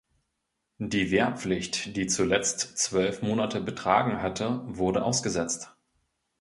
[0.79, 5.75] Die Wehrpflicht, die zuletzt zwölf Monate betragen hatte, wurde ausgesetzt.